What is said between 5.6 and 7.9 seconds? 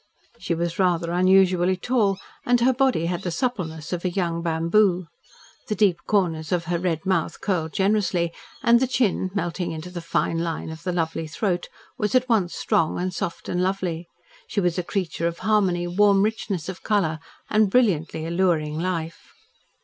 The deep corners of her red mouth curled